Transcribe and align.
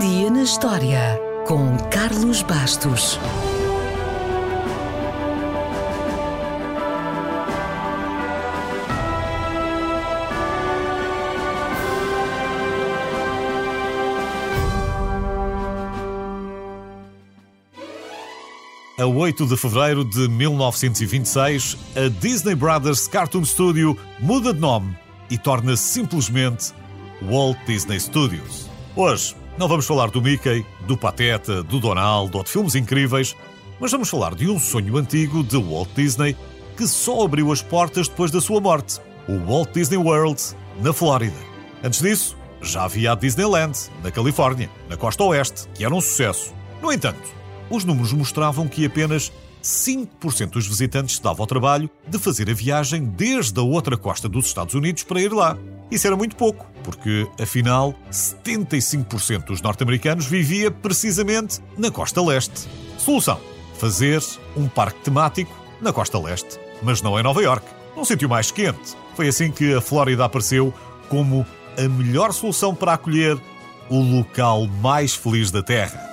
Dia 0.00 0.30
na 0.30 0.44
história 0.44 1.20
com 1.44 1.76
Carlos 1.90 2.42
Bastos. 2.42 3.18
A 18.96 19.04
8 19.04 19.46
de 19.46 19.56
fevereiro 19.56 20.04
de 20.04 20.28
1926, 20.28 21.76
a 21.96 22.08
Disney 22.20 22.54
Brothers 22.54 23.08
Cartoon 23.08 23.44
Studio 23.44 23.98
muda 24.20 24.54
de 24.54 24.60
nome 24.60 24.96
e 25.28 25.36
torna-se 25.36 25.82
simplesmente 25.82 26.72
Walt 27.20 27.58
Disney 27.66 27.98
Studios. 27.98 28.70
Hoje, 28.94 29.34
não 29.58 29.66
vamos 29.66 29.86
falar 29.86 30.08
do 30.10 30.22
Mickey, 30.22 30.64
do 30.86 30.96
Pateta, 30.96 31.64
do 31.64 31.80
Donald 31.80 32.34
ou 32.36 32.44
de 32.44 32.48
filmes 32.48 32.76
incríveis, 32.76 33.34
mas 33.80 33.90
vamos 33.90 34.08
falar 34.08 34.36
de 34.36 34.48
um 34.48 34.58
sonho 34.58 34.96
antigo 34.96 35.42
de 35.42 35.56
Walt 35.56 35.88
Disney 35.96 36.36
que 36.76 36.86
só 36.86 37.24
abriu 37.24 37.50
as 37.50 37.60
portas 37.60 38.06
depois 38.06 38.30
da 38.30 38.40
sua 38.40 38.60
morte: 38.60 39.00
o 39.28 39.36
Walt 39.46 39.72
Disney 39.72 39.96
World, 39.96 40.40
na 40.80 40.92
Flórida. 40.92 41.36
Antes 41.82 42.00
disso, 42.00 42.36
já 42.62 42.84
havia 42.84 43.12
a 43.12 43.14
Disneyland, 43.16 43.76
na 44.02 44.12
Califórnia, 44.12 44.70
na 44.88 44.96
costa 44.96 45.24
oeste, 45.24 45.68
que 45.74 45.84
era 45.84 45.94
um 45.94 46.00
sucesso. 46.00 46.54
No 46.80 46.92
entanto, 46.92 47.28
os 47.68 47.84
números 47.84 48.12
mostravam 48.12 48.68
que 48.68 48.86
apenas 48.86 49.32
5% 49.60 50.50
dos 50.50 50.68
visitantes 50.68 51.16
se 51.16 51.22
dava 51.22 51.42
ao 51.42 51.48
trabalho 51.48 51.90
de 52.06 52.16
fazer 52.16 52.48
a 52.48 52.54
viagem 52.54 53.04
desde 53.04 53.58
a 53.58 53.62
outra 53.64 53.96
costa 53.96 54.28
dos 54.28 54.46
Estados 54.46 54.74
Unidos 54.74 55.02
para 55.02 55.20
ir 55.20 55.32
lá. 55.32 55.58
Isso 55.90 56.06
era 56.06 56.16
muito 56.16 56.36
pouco, 56.36 56.66
porque, 56.84 57.26
afinal, 57.40 57.94
75% 58.10 59.44
dos 59.44 59.62
norte-americanos 59.62 60.26
vivia 60.26 60.70
precisamente 60.70 61.60
na 61.76 61.90
costa 61.90 62.22
leste. 62.22 62.68
Solução: 62.98 63.40
fazer 63.78 64.22
um 64.56 64.68
parque 64.68 65.00
temático 65.00 65.52
na 65.80 65.92
costa 65.92 66.18
leste, 66.18 66.58
mas 66.82 67.00
não 67.00 67.18
em 67.18 67.22
Nova 67.22 67.42
York, 67.42 67.66
num 67.96 68.04
sítio 68.04 68.28
mais 68.28 68.50
quente. 68.50 68.96
Foi 69.14 69.28
assim 69.28 69.50
que 69.50 69.74
a 69.74 69.80
Flórida 69.80 70.24
apareceu 70.24 70.72
como 71.08 71.46
a 71.76 71.88
melhor 71.88 72.32
solução 72.32 72.74
para 72.74 72.92
acolher 72.94 73.38
o 73.88 74.00
local 74.00 74.66
mais 74.66 75.14
feliz 75.14 75.50
da 75.50 75.62
Terra. 75.62 76.08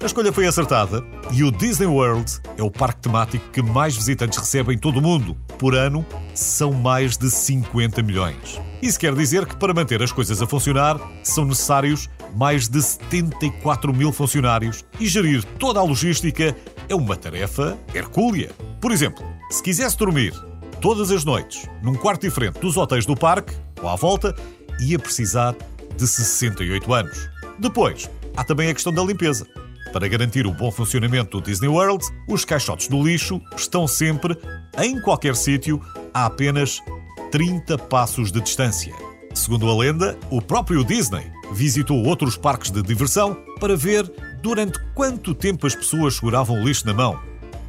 A 0.00 0.06
escolha 0.06 0.32
foi 0.32 0.46
acertada 0.46 1.02
e 1.32 1.42
o 1.42 1.50
Disney 1.50 1.86
World 1.86 2.40
é 2.56 2.62
o 2.62 2.70
parque 2.70 3.00
temático 3.00 3.48
que 3.50 3.62
mais 3.62 3.96
visitantes 3.96 4.38
recebe 4.38 4.74
em 4.74 4.78
todo 4.78 4.98
o 4.98 5.02
mundo. 5.02 5.36
Por 5.58 5.74
ano, 5.74 6.04
são 6.34 6.72
mais 6.72 7.16
de 7.16 7.30
50 7.30 8.02
milhões. 8.02 8.60
Isso 8.82 9.00
quer 9.00 9.14
dizer 9.14 9.46
que 9.46 9.56
para 9.56 9.72
manter 9.72 10.02
as 10.02 10.12
coisas 10.12 10.42
a 10.42 10.46
funcionar 10.46 11.00
são 11.22 11.44
necessários 11.44 12.08
mais 12.34 12.68
de 12.68 12.82
74 12.82 13.92
mil 13.92 14.12
funcionários 14.12 14.84
e 15.00 15.06
gerir 15.06 15.42
toda 15.58 15.80
a 15.80 15.82
logística 15.82 16.54
é 16.88 16.94
uma 16.94 17.16
tarefa 17.16 17.78
hercúlea. 17.94 18.50
Por 18.80 18.92
exemplo, 18.92 19.24
se 19.50 19.62
quisesse 19.62 19.96
dormir 19.96 20.34
todas 20.80 21.10
as 21.10 21.24
noites 21.24 21.66
num 21.82 21.94
quarto 21.94 22.22
diferente 22.22 22.58
dos 22.60 22.76
hotéis 22.76 23.06
do 23.06 23.16
parque 23.16 23.54
ou 23.82 23.88
à 23.88 23.96
volta, 23.96 24.34
ia 24.80 24.98
precisar 24.98 25.54
de 25.96 26.06
68 26.06 26.92
anos. 26.92 27.28
Depois, 27.58 28.10
há 28.36 28.44
também 28.44 28.68
a 28.68 28.74
questão 28.74 28.92
da 28.92 29.02
limpeza. 29.02 29.46
Para 29.92 30.08
garantir 30.08 30.46
o 30.46 30.52
bom 30.52 30.70
funcionamento 30.70 31.40
do 31.40 31.46
Disney 31.46 31.68
World, 31.68 32.04
os 32.28 32.44
caixotes 32.44 32.88
do 32.88 33.02
lixo 33.02 33.40
estão 33.56 33.88
sempre, 33.88 34.36
em 34.78 35.00
qualquer 35.00 35.34
sítio, 35.34 35.80
a 36.12 36.26
apenas 36.26 36.82
30 37.30 37.78
passos 37.78 38.30
de 38.30 38.40
distância. 38.40 38.94
Segundo 39.34 39.68
a 39.68 39.76
lenda, 39.76 40.18
o 40.30 40.40
próprio 40.40 40.84
Disney 40.84 41.30
visitou 41.52 42.04
outros 42.04 42.36
parques 42.36 42.70
de 42.70 42.82
diversão 42.82 43.36
para 43.60 43.76
ver 43.76 44.10
durante 44.42 44.78
quanto 44.94 45.34
tempo 45.34 45.66
as 45.66 45.74
pessoas 45.74 46.14
seguravam 46.14 46.60
o 46.60 46.64
lixo 46.64 46.86
na 46.86 46.94
mão. 46.94 47.20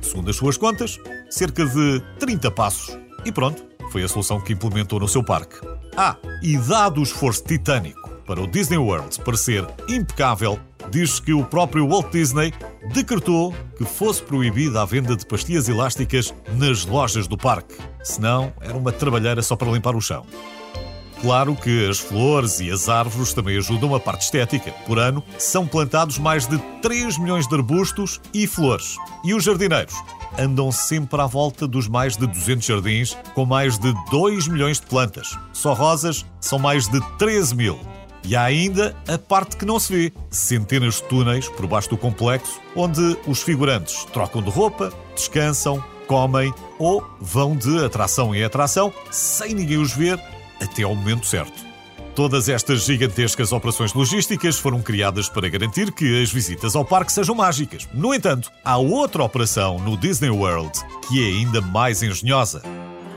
Segundo 0.02 0.30
as 0.30 0.36
suas 0.36 0.58
contas, 0.58 1.00
cerca 1.30 1.66
de 1.66 2.02
30 2.20 2.52
passos. 2.52 2.98
E 3.26 3.32
pronto, 3.32 3.64
foi 3.92 4.04
a 4.04 4.08
solução 4.08 4.40
que 4.40 4.54
implementou 4.54 5.00
no 5.00 5.08
seu 5.08 5.24
parque. 5.24 5.56
Ah, 5.96 6.16
e 6.42 6.58
dado 6.58 7.00
o 7.00 7.04
esforço 7.04 7.44
titânico 7.44 8.07
para 8.28 8.42
o 8.42 8.46
Disney 8.46 8.78
World 8.78 9.20
parecer 9.22 9.66
impecável, 9.88 10.60
diz 10.92 11.20
que 11.20 11.34
o 11.34 11.46
próprio 11.46 11.88
Walt 11.88 12.12
Disney 12.12 12.54
decretou 12.94 13.56
que 13.78 13.86
fosse 13.86 14.22
proibida 14.22 14.82
a 14.82 14.86
venda 14.86 15.16
de 15.16 15.26
pastilhas 15.26 15.70
elásticas 15.70 16.34
nas 16.54 16.86
lojas 16.86 17.26
do 17.26 17.38
parque. 17.38 17.76
Senão, 18.04 18.54
era 18.62 18.78
uma 18.78 18.92
trabalheira 18.92 19.42
só 19.42 19.56
para 19.56 19.72
limpar 19.72 19.96
o 19.96 20.02
chão. 20.02 20.26
Claro 21.22 21.56
que 21.56 21.90
as 21.90 21.98
flores 21.98 22.60
e 22.60 22.70
as 22.70 22.90
árvores 22.90 23.34
também 23.34 23.58
ajudam 23.58 23.96
a 23.96 24.00
parte 24.00 24.22
estética. 24.22 24.72
Por 24.86 25.00
ano, 25.00 25.24
são 25.40 25.66
plantados 25.66 26.20
mais 26.20 26.46
de 26.46 26.60
3 26.82 27.18
milhões 27.18 27.48
de 27.48 27.56
arbustos 27.56 28.22
e 28.34 28.46
flores. 28.46 28.98
E 29.24 29.34
os 29.34 29.44
jardineiros 29.44 29.96
andam 30.38 30.72
sempre 30.72 31.20
à 31.20 31.26
volta 31.26 31.68
dos 31.68 31.88
mais 31.88 32.16
de 32.16 32.28
200 32.28 32.66
jardins, 32.66 33.18
com 33.34 33.46
mais 33.46 33.80
de 33.80 33.92
2 34.12 34.48
milhões 34.48 34.80
de 34.80 34.86
plantas. 34.86 35.36
Só 35.54 35.74
rosas 35.74 36.24
são 36.40 36.60
mais 36.60 36.88
de 36.88 37.02
13 37.18 37.56
mil. 37.56 37.97
E 38.28 38.36
há 38.36 38.44
ainda 38.44 38.94
a 39.08 39.18
parte 39.18 39.56
que 39.56 39.66
não 39.66 39.80
se 39.80 39.94
vê: 39.94 40.14
centenas 40.30 40.96
de 40.96 41.04
túneis 41.04 41.48
por 41.48 41.66
baixo 41.66 41.90
do 41.90 41.98
complexo, 41.98 42.60
onde 42.76 43.18
os 43.26 43.42
figurantes 43.42 44.04
trocam 44.12 44.42
de 44.42 44.50
roupa, 44.50 44.92
descansam, 45.16 45.82
comem 46.08 46.54
ou 46.78 47.02
vão 47.22 47.56
de 47.56 47.86
atração 47.86 48.36
em 48.36 48.44
atração 48.44 48.94
sem 49.10 49.54
ninguém 49.54 49.78
os 49.78 49.94
ver 49.94 50.22
até 50.62 50.84
ao 50.84 50.94
momento 50.94 51.26
certo. 51.26 51.66
Todas 52.14 52.50
estas 52.50 52.84
gigantescas 52.84 53.54
operações 53.54 53.94
logísticas 53.94 54.58
foram 54.58 54.82
criadas 54.82 55.30
para 55.30 55.48
garantir 55.48 55.92
que 55.94 56.22
as 56.22 56.30
visitas 56.30 56.76
ao 56.76 56.84
parque 56.84 57.14
sejam 57.14 57.36
mágicas. 57.36 57.88
No 57.94 58.14
entanto, 58.14 58.52
há 58.66 58.76
outra 58.78 59.24
operação 59.24 59.80
no 59.80 59.96
Disney 59.96 60.32
World 60.32 60.72
que 61.08 61.24
é 61.24 61.28
ainda 61.28 61.62
mais 61.62 62.04
engenhosa: 62.04 62.62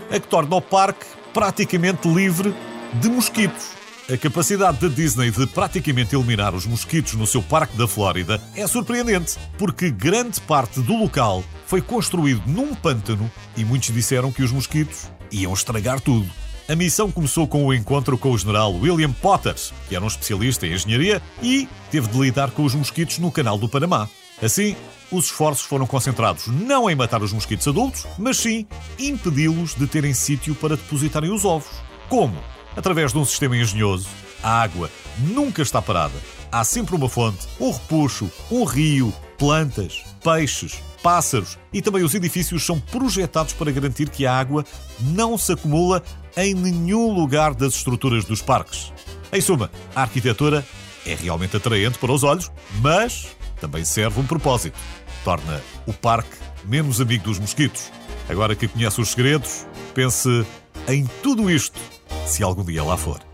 a 0.08 0.20
que 0.20 0.28
torna 0.28 0.54
o 0.54 0.62
parque 0.62 1.04
praticamente 1.34 2.06
livre 2.06 2.54
de 2.94 3.08
mosquitos. 3.08 3.79
A 4.12 4.16
capacidade 4.16 4.80
da 4.80 4.88
Disney 4.88 5.30
de 5.30 5.46
praticamente 5.46 6.16
eliminar 6.16 6.52
os 6.52 6.66
mosquitos 6.66 7.14
no 7.14 7.28
seu 7.28 7.40
parque 7.40 7.76
da 7.76 7.86
Flórida 7.86 8.42
é 8.56 8.66
surpreendente, 8.66 9.36
porque 9.56 9.88
grande 9.88 10.40
parte 10.40 10.80
do 10.80 10.96
local 10.96 11.44
foi 11.64 11.80
construído 11.80 12.42
num 12.44 12.74
pântano 12.74 13.30
e 13.56 13.64
muitos 13.64 13.94
disseram 13.94 14.32
que 14.32 14.42
os 14.42 14.50
mosquitos 14.50 15.08
iam 15.30 15.54
estragar 15.54 16.00
tudo. 16.00 16.28
A 16.68 16.74
missão 16.74 17.08
começou 17.08 17.46
com 17.46 17.64
o 17.64 17.72
encontro 17.72 18.18
com 18.18 18.32
o 18.32 18.38
general 18.38 18.74
William 18.74 19.12
Potter, 19.12 19.54
que 19.88 19.94
era 19.94 20.04
um 20.04 20.08
especialista 20.08 20.66
em 20.66 20.72
engenharia 20.72 21.22
e 21.40 21.68
teve 21.88 22.08
de 22.08 22.18
lidar 22.18 22.50
com 22.50 22.64
os 22.64 22.74
mosquitos 22.74 23.18
no 23.18 23.30
Canal 23.30 23.56
do 23.58 23.68
Panamá. 23.68 24.08
Assim, 24.42 24.74
os 25.12 25.26
esforços 25.26 25.64
foram 25.64 25.86
concentrados 25.86 26.48
não 26.48 26.90
em 26.90 26.96
matar 26.96 27.22
os 27.22 27.32
mosquitos 27.32 27.68
adultos, 27.68 28.08
mas 28.18 28.38
sim 28.38 28.66
impedi-los 28.98 29.76
de 29.76 29.86
terem 29.86 30.12
sítio 30.12 30.52
para 30.56 30.76
depositarem 30.76 31.30
os 31.30 31.44
ovos. 31.44 31.70
Como? 32.08 32.36
Através 32.76 33.12
de 33.12 33.18
um 33.18 33.24
sistema 33.24 33.56
engenhoso, 33.56 34.08
a 34.42 34.62
água 34.62 34.90
nunca 35.18 35.62
está 35.62 35.82
parada. 35.82 36.14
Há 36.50 36.64
sempre 36.64 36.94
uma 36.94 37.08
fonte, 37.08 37.46
um 37.58 37.70
repuxo, 37.70 38.30
um 38.50 38.64
rio, 38.64 39.12
plantas, 39.38 40.04
peixes, 40.22 40.82
pássaros 41.02 41.58
e 41.72 41.80
também 41.80 42.02
os 42.02 42.14
edifícios 42.14 42.64
são 42.64 42.78
projetados 42.78 43.52
para 43.52 43.70
garantir 43.70 44.08
que 44.10 44.26
a 44.26 44.36
água 44.36 44.64
não 45.00 45.38
se 45.38 45.52
acumula 45.52 46.02
em 46.36 46.54
nenhum 46.54 47.12
lugar 47.12 47.54
das 47.54 47.74
estruturas 47.74 48.24
dos 48.24 48.42
parques. 48.42 48.92
Em 49.32 49.40
suma, 49.40 49.70
a 49.94 50.02
arquitetura 50.02 50.64
é 51.06 51.14
realmente 51.14 51.56
atraente 51.56 51.98
para 51.98 52.12
os 52.12 52.22
olhos, 52.22 52.50
mas 52.80 53.28
também 53.60 53.84
serve 53.84 54.20
um 54.20 54.26
propósito. 54.26 54.78
Torna 55.24 55.60
o 55.86 55.92
parque 55.92 56.36
menos 56.64 57.00
amigo 57.00 57.24
dos 57.24 57.38
mosquitos. 57.38 57.90
Agora 58.28 58.54
que 58.54 58.68
conhece 58.68 59.00
os 59.00 59.08
segredos, 59.08 59.66
pense 59.94 60.44
em 60.88 61.06
tudo 61.22 61.50
isto 61.50 61.78
se 62.26 62.42
algum 62.42 62.64
dia 62.64 62.82
lá 62.82 62.96
for. 62.96 63.29